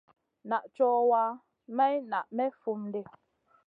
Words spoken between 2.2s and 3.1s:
may fum ɗi.